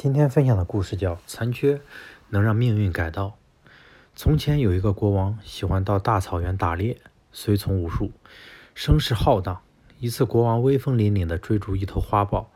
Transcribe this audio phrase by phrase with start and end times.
[0.00, 1.80] 今天分享的故事叫《残缺
[2.28, 3.36] 能让命运改道》。
[4.14, 6.98] 从前有一个国王，喜欢到大草原打猎，
[7.32, 8.12] 随从无数，
[8.76, 9.60] 声势浩荡。
[9.98, 12.48] 一次，国王威风凛凛地追逐一头花豹，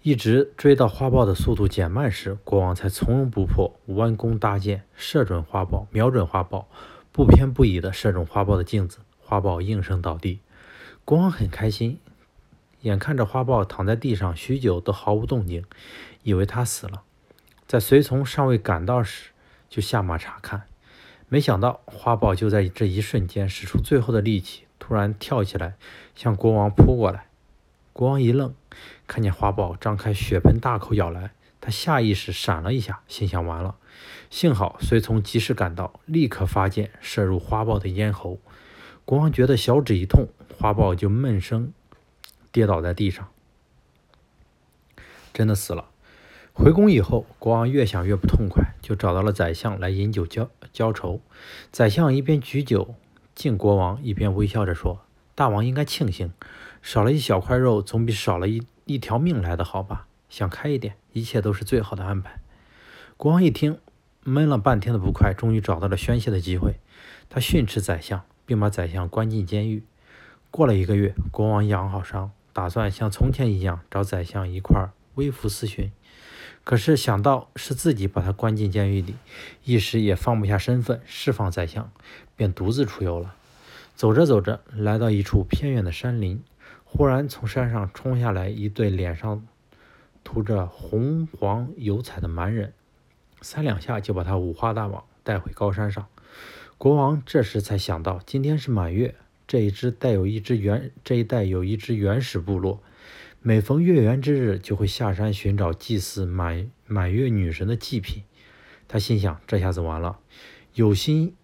[0.00, 6.68] 一直追到花豹的速度减慢时，国王才从容不迫，弯弓搭箭，射准花豹，瞄准花豹，
[7.12, 10.40] 不偏不倚地射中花豹的颈子，花豹应声倒地。
[11.04, 11.98] 国王很开心。
[12.82, 15.64] 眼看着花豹躺在地上许久都毫无动静，
[16.22, 17.02] 以为它死了，
[17.66, 19.30] 在随从尚未赶到时，
[19.68, 20.64] 就下马查看。
[21.28, 25.76] 没想到花豹就在这一瞬间使出最后的力气，突然跳起来
[26.14, 27.26] 向国王扑过来。
[27.92, 28.54] 国王一愣，
[29.06, 33.76] 看见花豹张开血盆大口咬来，他下意识闪了一下，心想完了。
[34.28, 38.38] 幸好随从及时赶到，立刻发箭射入花豹的咽喉。
[39.04, 40.26] 国王觉得小指一痛，
[40.58, 41.72] 花豹就闷声。
[42.52, 43.28] 跌倒在地上，
[45.32, 45.88] 真的死了。
[46.52, 51.22] 回宫以后，国王越想越不痛快，就找到了宰相来饮酒浇浇愁。
[51.70, 52.94] 宰相一边举酒
[53.34, 55.00] 敬国王，一边微笑着说
[55.34, 56.30] ：“大王应该庆幸，
[56.82, 60.06] 少了一小块肉，总比少了一一条命来的好吧？
[60.28, 62.38] 想开一点，一切都是最好的安排。”
[63.16, 63.78] 国王一听，
[64.24, 66.80] 闷了半天的不快，终于找到了宣泄的机会。
[67.30, 69.82] 他训斥宰相，并把宰相关进监狱。
[70.50, 72.30] 过了一个月，国王养好伤。
[72.52, 75.90] 打算像从前一样找宰相一块微服私巡，
[76.64, 79.14] 可是想到是自己把他关进监狱里，
[79.64, 81.90] 一时也放不下身份释放宰相，
[82.36, 83.34] 便独自出游了。
[83.94, 86.42] 走着走着，来到一处偏远的山林，
[86.84, 89.46] 忽然从山上冲下来一对脸上
[90.24, 92.72] 涂着红黄油彩的蛮人，
[93.40, 96.06] 三两下就把他五花大绑带回高山上。
[96.78, 99.14] 国王这时才想到，今天是满月。
[99.46, 102.82] 这一支带有一支原这一带有一支原始部落，
[103.40, 108.22] 每逢月圆之日就会下山寻找祭祀满满月女神的祭品。
[108.88, 110.18] 他心想：这下子完了。
[110.74, 111.34] 有心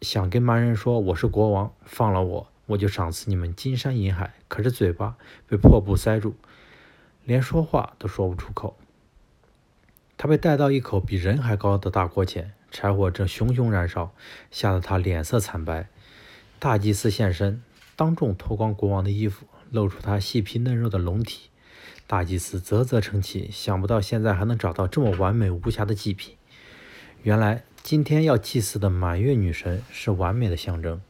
[0.00, 6.34] 想跟蛮人说：“我是国王，放了我，我就赏赐你们金山银海。”可是嘴巴被破布塞住，
[7.24, 8.76] 连说话都说不出口。
[10.16, 14.14] 他被带到一口比人还高的大锅前，柴火正熊熊燃烧，
[14.50, 15.88] 吓得他脸色惨白。
[16.60, 17.62] 大祭司现身，
[17.96, 21.48] 当众脱光国王的衣服，露出他细皮嫩肉的龙体。
[22.06, 26.36] 大祭司啧啧称奇，想不到现在还能找到这么完美无瑕的祭品。
[27.22, 31.00] 原来今天要祭祀的满月女神是完美的象征，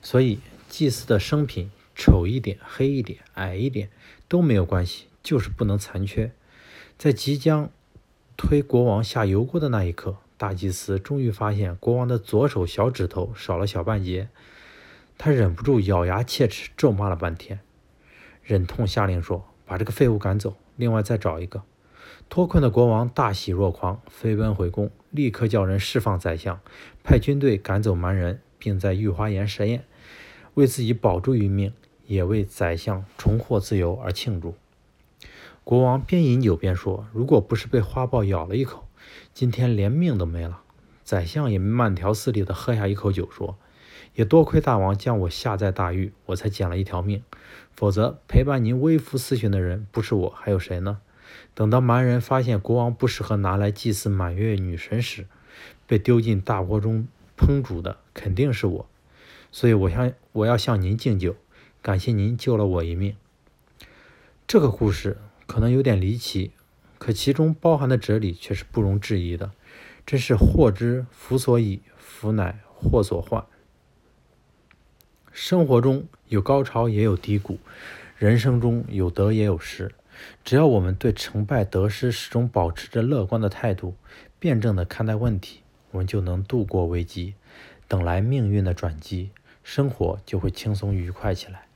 [0.00, 0.38] 所以
[0.70, 3.90] 祭祀的生品丑一点、黑一点、矮一点
[4.26, 6.32] 都没有关系，就是不能残缺。
[6.96, 7.68] 在即将
[8.38, 10.16] 推国王下油锅的那一刻。
[10.40, 14.30] 大祭司终于发现国王的左手小指头少了小半截，
[15.18, 17.60] 他忍不住咬牙切齿，咒骂了半天，
[18.42, 21.62] 忍痛下令说：“把这个废物赶走，另外再找一个。”
[22.30, 26.58] 脱困的国王大喜若狂，飞奔回宫，立刻叫人释放宰相，
[27.04, 29.84] 派军队赶走蛮人，并在御花园设宴，
[30.54, 31.74] 为自己保住一命，
[32.06, 34.54] 也为宰相重获自由而庆祝。
[35.70, 38.88] 国王边饮酒边说：“如果不是被花豹咬了一口，”
[39.32, 40.62] 今天连命都没了，
[41.04, 43.56] 宰相也慢条斯理地喝下一口酒，说
[44.16, 47.22] ：“也多亏大王将我下在大狱，我才捡了一条命。
[47.70, 50.98] 否则陪伴您微服私巡的人不是我，还有谁呢？”
[51.54, 55.28] 等到蛮人发现国王不适合拿来祭祀满月女神时，
[55.86, 57.06] 被丢进大锅中
[57.38, 58.88] 烹煮的肯定是我。
[59.52, 61.36] 所以，我向我要向您敬酒，
[61.80, 63.14] 感谢您救了我一命。
[64.48, 65.18] 这个故事
[65.50, 66.52] 可能有点离奇。
[66.96, 69.50] 可其中包含的哲理却是不容置疑的，
[70.06, 73.44] 真是祸之福所倚，福乃祸所患。
[75.32, 77.58] 生活中有高潮也有低谷，
[78.16, 79.92] 人生中有得也有失。
[80.44, 83.96] 只要我们对成败得失始终保持着乐观的态度，
[84.38, 87.34] 辩证的看待问题，我们就能度过危机，
[87.88, 89.30] 等来命运的转机，
[89.64, 91.69] 生活就会轻松愉快起来。